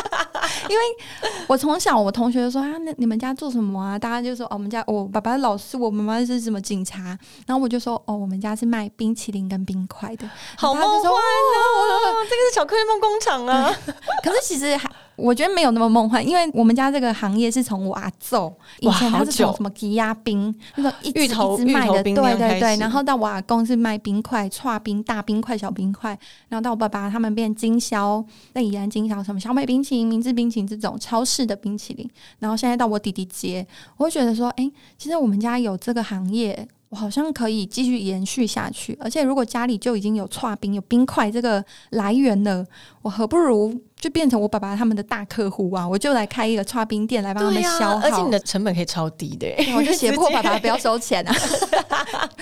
[0.68, 0.84] 因为
[1.46, 3.98] 我从小我同学就说啊，那你们家做什么啊？
[3.98, 7.18] 大家就说哦，我们家我爸爸是老师，我妈妈是什么警察。
[7.46, 12.24] 然后我就说哦，我们家是卖冰淇淋跟冰块的，好梦幻哦！
[12.28, 13.74] 这个是巧克力梦工厂啊。
[14.22, 14.90] 可是其实还。
[15.16, 26.10] 我觉得没有那么梦幻，因为我们家这个行业是从我阿祖以前他是从什么吉压冰那个一直一直卖的，对对对，然后到我阿公是卖冰块、串冰、大冰块、小冰块，
[26.48, 36.68] 然后到我爸爸他们变经销，那依然经销什么小美冰淇淋、明治冰淇淋这种超市的冰淇淋，然后现在到我弟弟接，我会觉得说，哎，其实我们家有这个行业。
[36.96, 42.64] 我好像可以继续延续下去，而且如果家里就已经有串冰、有冰块这个来源了，
[43.02, 45.86] 我何不如就变成我爸爸他们的大客户啊？
[45.86, 49.46] 我就来开一个串冰店来帮他们消耗，而且你的成本可以超低的。
[49.76, 51.36] 我就胁迫爸爸不要收钱啊！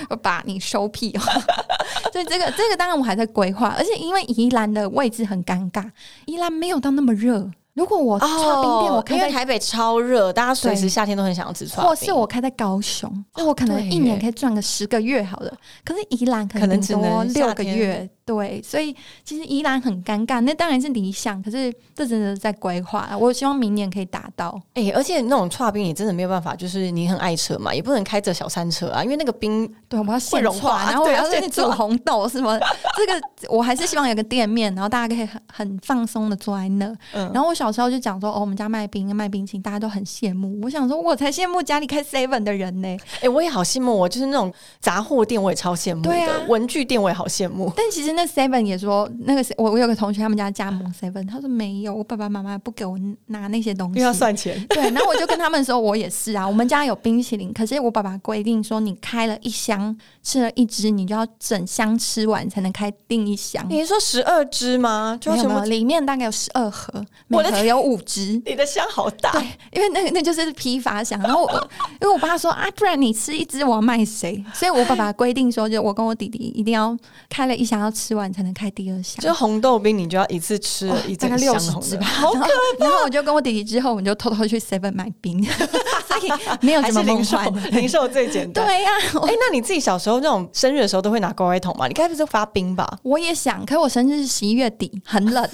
[0.09, 1.12] 我把你收屁！
[2.12, 5.85] 所以这个这个当然我还在规划，而且因为宜兰的位置很尴尬，
[6.27, 7.51] 宜兰没有到那么热。
[7.75, 11.89] 如果我串冰店，我开在台北超热，大家随时夏天都很想要吃串冰。
[11.89, 15.53] 或是我开在高雄，那我可能一年可以赚个十个月好了。
[15.85, 18.09] 可是宜兰可能只多六个月。
[18.27, 23.15] 对，所以其实宜兰很尴尬，那当然是理想，可是这真的在规划。
[23.21, 24.59] 我希望明年可以达到。
[24.73, 32.59] 哎，而且那种串冰也真的没有办法，就是你很爱车嘛，也不能开着小三车啊，因为那个冰对我们要现融化，然后我要去煮红豆什么。
[32.97, 36.87] 这个我还是希望有个店面，然后大家可以很很放松的坐在那。
[37.13, 40.59] 嗯然后我小时候就讲说，哦，我们家卖冰卖冰淇淋，大家都很羡慕。
[40.63, 42.97] 我想说，我才羡慕家里开 seven 的人呢。
[43.21, 46.15] 哎，我也好羡慕，我就是那种杂货店，我也超羡慕的。
[46.49, 48.13] 文具店我也好羡慕，但其实。
[48.14, 54.64] 那 seven 也说那个我我有个同学他们家加盟 seven，他说没有，我爸爸妈妈不给我拿那些东西，因为要算钱。
[54.68, 63.64] 对，然后我就跟他们说，我也是啊，我们家有冰淇淋，可是我爸爸规定说，你开了一箱吃了一只，你就要整箱吃完才能开另一箱。
[63.68, 65.18] 你是说十二只吗？
[65.20, 68.40] 就什么里面大概有十二盒，每盒有五只。
[68.46, 71.20] 你的箱好大，对，因为那那就是批发箱。
[71.22, 71.50] 然后我
[72.00, 74.44] 因为我爸说啊，不然你吃一只，我要卖谁？
[74.53, 76.96] 所以我爸爸规定说，就我跟我弟弟一定要
[77.29, 78.04] 开了一箱要吃。
[78.05, 82.47] 吃完才能开第二箱，就红豆冰，你就要一次吃一大概六十支吧，好可怕。
[82.79, 85.43] 然后我就跟我弟弟之后，我们就偷偷去 Seven 买冰，
[86.61, 87.38] 没有什么零售，
[87.73, 88.67] 零售最简单。
[88.67, 88.90] 对呀，
[89.23, 91.87] 哎，那你自己小时候那种生日的时候都会拿乖乖桶吗？
[91.88, 92.99] 你该不是发冰吧？
[93.03, 95.49] 我也想，可是我生日是十一月底，很冷。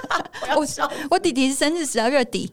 [0.56, 0.66] 我
[1.10, 2.50] 我弟弟生日十二月底。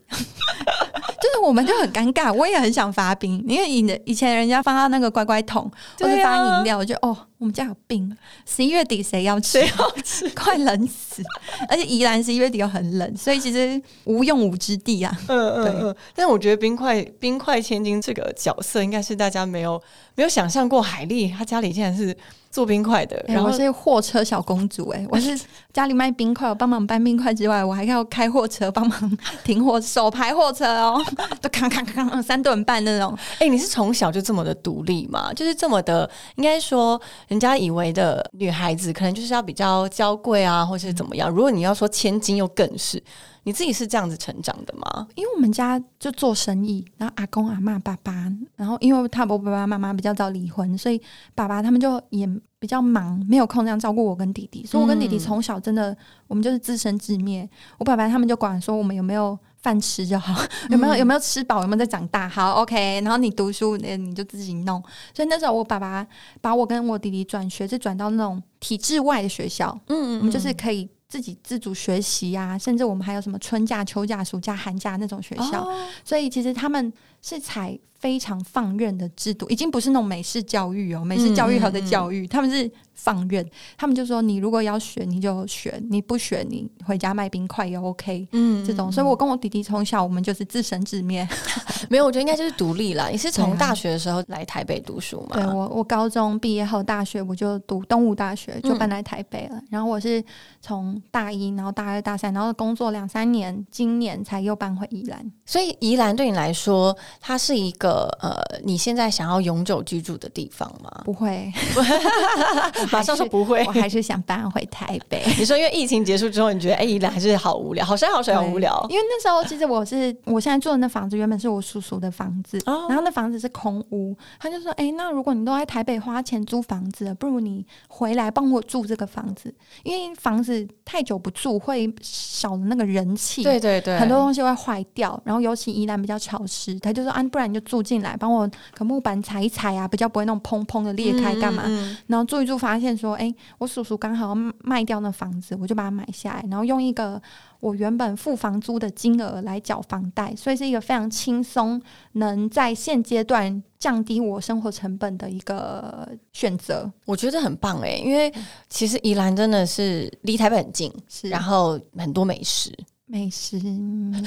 [1.22, 5.64] 就是我们就很尴尬，我也很想发冰，因为以以前人家放到那个乖乖桶
[6.00, 9.60] 或者发饮料，我就哦，我们家有冰，十一月底谁要吃？
[9.60, 10.30] 谁要吃？
[10.36, 11.24] 快冷死！
[11.70, 15.12] 而且宜兰十一月底又很冷，所以其实无用武之地啊。
[15.28, 15.96] 嗯嗯嗯。
[16.14, 19.82] 但我觉得冰块冰块千金这个角色，应该是大家没有
[20.18, 22.14] 没有想象过，海丽她家里竟然是。
[22.50, 25.40] 做冰块的，然后是货车小公主哎， 我是
[25.74, 31.00] 家里卖冰块，我帮忙搬冰块之外，我还要开货车帮忙停货，手排货车哦，
[31.40, 33.16] 都扛扛扛三顿半那种。
[33.38, 35.32] 哎，你是从小就这么的独立吗？
[35.36, 41.30] 就是这么的，应该说人家以为的女孩子，可能就是要比较娇贵啊，或是怎么样？
[41.30, 43.04] 如果你要说千金，又更是。
[43.48, 45.08] 你自己是这样子成长的吗？
[45.16, 48.12] 因为我们家就做生意，然后阿公阿妈爸爸，
[48.58, 51.02] 然后因为他我爸爸妈妈比较早离婚，所以
[51.34, 52.28] 爸爸他们就也
[52.60, 54.66] 比较忙，没有空这样照顾我跟弟弟。
[54.66, 55.96] 所以我跟弟弟从小真的，
[56.28, 57.50] 我们就是自生自灭。
[57.78, 62.28] 我爸爸他们就管说我们有没有饭吃就好， 有没有有没有吃饱，有没有在长大。
[62.28, 63.00] 好，OK。
[63.00, 64.84] 然后你读书，你你就自己弄。
[65.14, 66.06] 所以那时候我爸爸
[66.42, 69.80] 把我跟我弟弟转学，是转到那种体制外的学校。
[69.88, 70.90] 嗯，我们就是可以。
[71.10, 75.68] 自己自主学习呀，甚至我们还有什么春假、秋假、暑假、寒假那种学校，
[76.04, 76.92] 所以其实他们
[77.22, 91.26] 是采非常放任的制度，已经不是那种美式教育哦，美式教育和的教育，他们是放任，他们就说你如果要选你就选，你不选你回家卖冰块也 OK，嗯，这种，所以我跟我弟弟从小我们就是自生自灭，
[91.90, 93.10] 没有，我觉得应该就是独立了。
[93.10, 95.36] 你是从大学的时候来台北读书吗？
[95.36, 99.62] 对我，我高中毕业后大学我就读东吴大学，就搬来台北了。
[99.70, 100.22] 然后我是
[100.60, 105.32] 从大一，然后大二、大三，然后工作两三年，今年才又搬回宜兰。
[105.46, 108.08] 所以宜兰对你来说，它是一个。
[108.20, 111.04] 呃，你现在想要永久居住的地方吗？
[111.06, 111.52] 不会，
[112.94, 115.24] 马上说不会，我还是想搬回台北。
[115.38, 118.86] 你说，因为疫情结束之后，你觉得哎，宜兰还是好无聊，好山好水好无聊。
[118.90, 129.52] 因为那时候其实我是，我现在住的那房子原本是我叔叔的房子，然后那房子是空屋，他就说，哎，那如果你都在台北花钱租房子，不如你回来帮我住这个房子，
[129.84, 137.78] 因为房子太久不住会少了那个人气，对对对，很多东西会坏掉，然后尤其宜兰比较潮湿，他就说，啊，不然你就住。
[137.88, 141.64] 进来帮我可木板踩一踩啊，比较不会那种砰砰的裂开干嘛？
[142.08, 147.22] 然后住一住，发现说，哎，我叔叔刚好卖掉那房子，我就把它买下来，然后用一个
[147.60, 151.82] 我原本付房租的金额来缴房贷，所以是一个非常轻松，
[152.14, 156.92] 能在现阶段降低我生活成本的一个选择。
[157.06, 158.34] 我觉得很棒哎，因为
[158.70, 162.72] 其实宜兰真的是离台北很近，是然后很多美食。
[163.10, 163.58] 美食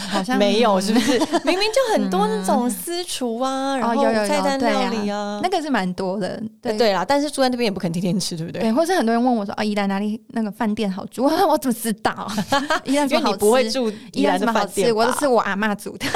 [0.08, 1.18] 好像没有，是不是？
[1.44, 6.42] 明明就很多那种私厨啊，然后菜单料理啊，那个是蛮多的。
[6.62, 8.62] 对对啦，但是住在那边也不肯天天吃，对不对？
[8.62, 11.24] 对，或是很多人问我说啊，宜兰哪里那个饭店好住？
[11.46, 12.26] 我怎么知道？
[12.84, 16.06] 宜兰因为你不会住宜兰的饭店，我都是我阿妈煮的。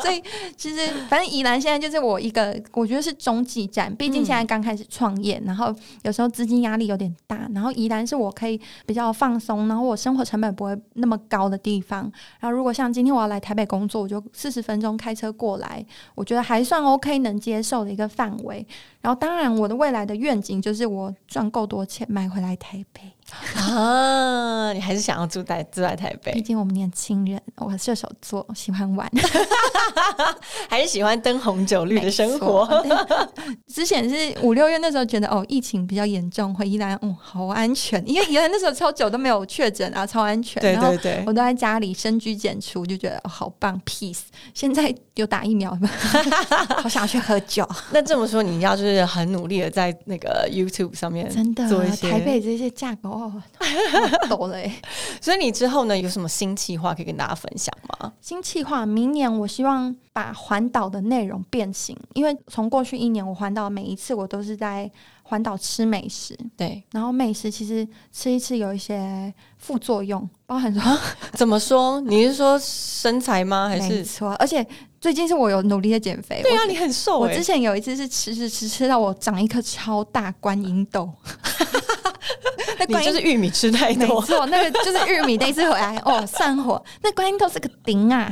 [0.00, 0.22] 所以
[0.56, 3.92] 其实反正宜兰现在就是我一个，我觉得是中继站。
[3.96, 11.58] 毕竟现在刚开始创业，然后有时候资金压力有点大，然后宜兰是我可以比较放松，然后我生活成本不会那么高的。
[11.64, 12.02] 地方，
[12.38, 15.84] 然后如果像今天我要来台北工作，我就四十分钟开车过来，
[16.14, 18.64] 我觉得还算 OK，能接受的一个范围。
[19.00, 23.00] 然后，当然我的未来的愿景就是我赚够多钱买回来台北。
[23.56, 26.32] 啊，你还是想要住在住在台北？
[26.32, 29.10] 毕竟我们年轻人，我射手座喜欢玩，
[30.68, 32.68] 还是喜欢灯红酒绿的生活。
[33.66, 40.60] 之前是五六月那时候觉得哦，疫情比较严重，回宜兰，嗯，好安全，因为宜兰那时候超久都没有确诊啊，超安全。
[40.60, 44.22] 对对对，我都在家里深居简出，就觉得好棒，peace。
[44.52, 45.76] 现在有打疫苗，
[46.82, 47.68] 好想去喝酒。
[47.92, 53.08] 那这么说，你要就是很努力的在那个 YouTube 上面真的做一些台北这些价格。
[53.08, 53.32] 哦，
[54.28, 54.58] 懂了。
[55.20, 58.12] 所以你之后呢，有什么新计划可以跟大家分享吗？
[58.20, 64.90] 新计划，明年我希望把环岛的内容变形，因为从过去一年我环岛每一次我都是在
[65.34, 66.80] 环岛吃美食，对。
[66.92, 70.80] 然后美食其实吃一次有一些副作用，包含说
[71.32, 72.00] 怎么说？
[72.02, 73.68] 你是说身材吗？
[73.68, 74.30] 还是错？
[74.34, 74.64] 而且
[75.04, 76.40] 最近是我有努力的减肥。
[76.42, 77.18] 对啊，你很瘦。
[77.18, 81.12] 我之前有一次是吃吃吃吃到我长一颗超大观音豆。
[82.86, 86.82] 那你就是玉米吃太多，没错，那个就是玉米那一次回来哦，散伙。
[87.02, 88.30] 那观音豆是个顶啊，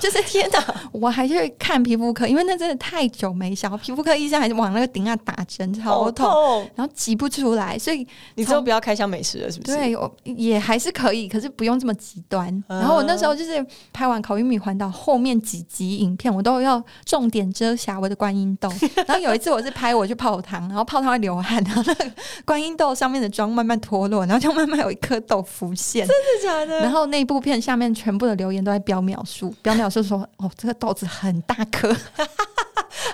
[0.00, 0.88] 就是天哪！
[0.92, 7.78] 我还去看皮肤科，因为那真的太久没消，皮肤科医生还是往那个顶啊打针，超痛，然后挤不出来。
[7.78, 9.76] 所以你之后不要开箱美食了，是不是？
[9.76, 12.64] 对，我也还是可以，可是不用这么极端。
[12.68, 18.68] 然后我那时候就是拍完烤玉米环岛后面几集影片，我都要重点遮瑕我的观音豆。
[19.06, 22.10] 然后有一次我是拍我去泡汤，然后泡汤会流汗，然后那个
[22.44, 23.76] 观音豆上面的妆慢慢。
[23.86, 26.80] 脱落，然后就慢慢有一颗豆浮现，真的假的？
[26.80, 31.94] 然后那部片下面全部的留言都在标秒数，标秒数说：“哦，这个豆子很大颗。”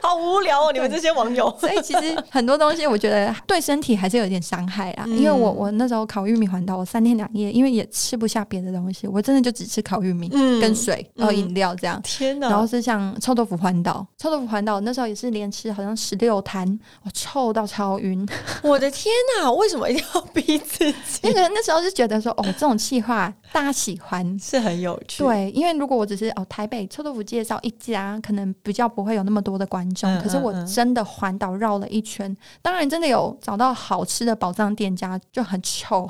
[0.00, 1.54] 好无聊哦，你们这些网友。
[1.58, 5.04] 所以其实很多东西，我觉得对身体还是有点伤害啊。
[5.06, 10.28] 因为我我那时候烤玉米环岛，我三天两夜，因为也吃不下别的东西，我真的就只吃烤玉米
[10.60, 12.00] 跟水，然后饮料这样。
[12.02, 12.48] 天哪！
[12.48, 18.28] 然后是像臭豆腐环岛，臭豆腐环岛那时候也是连吃好像十六摊，我臭到超晕。
[18.62, 19.50] 我的天哪！
[19.52, 21.20] 为什么一定要逼自己？
[21.24, 25.22] 那个那时候是觉得说，哦，这种气话大家喜欢 是很有趣。
[25.22, 30.20] 对，因为如果我只是哦台北臭豆腐介绍一家，可能比较不会有那么多的观众。
[30.20, 36.08] 可是我真的环岛绕了一圈，当然真的有找到好吃的宝藏店家，就很臭，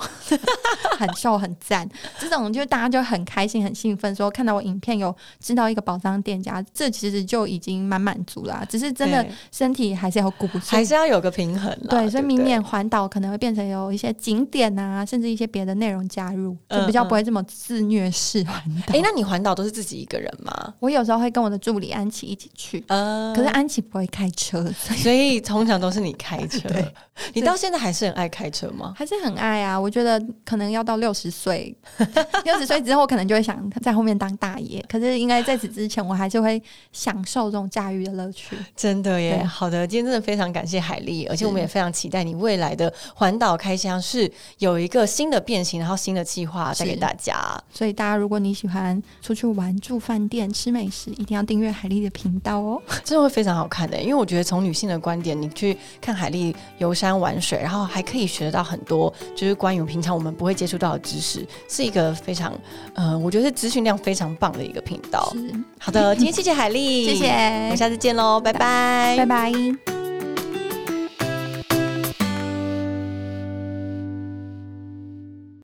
[0.99, 1.89] 很臭，很赞。
[2.19, 8.65] 这种就大家就很开心、很兴奋，说看到我影片有知道一个宝藏店家，这其实就已经蛮满足啦。
[8.69, 11.77] 只是真的身体还是要顾，还是要有个平衡。
[11.89, 18.55] 对，所以明年环岛可能会变成有一些景点啊，甚至一些别的内容加入，就比较不会这么自虐式环
[18.87, 18.95] 岛。
[18.95, 20.75] 哎，那你环岛都是自己一个人吗？
[20.81, 23.83] 我有时候会跟我的助理安琪一起去，可是安琪。
[23.83, 26.95] 不会开车，所以通常都是你开车 对。
[27.35, 28.95] 你到现在还是很爱开车吗？
[28.97, 29.79] 还是很爱啊。
[29.79, 31.77] 我觉得可能要到六十岁，
[32.45, 34.83] 六十岁之后可能就会想在后面当大爷。
[34.89, 36.63] 可是应该在此之前，我还是会
[36.93, 38.57] 享受这种驾驭的乐趣。
[38.77, 47.39] 真的耶，好的，今天真的非常感谢海丽，而且我们也非常期待你未来的环岛开箱是有一个新的变形，然后新的计划带给大家。
[47.73, 52.83] 所以大家，如果你喜欢出去玩、住饭店、吃美食，一定要订阅海丽的频道哦。
[53.05, 62.53] 真的会非常好看的，因为我觉得从女性的观点，你去看海丽游山玩水，然后还可以学得到很多，就是关于平常我们不会接触到的知识，是一个非常，
[62.95, 65.31] 呃，我觉得是资讯量非常棒的一个频道。
[65.35, 67.27] 是，好的，今天谢谢海丽，谢谢。
[67.29, 70.02] 我们下次见喽，拜拜，拜拜。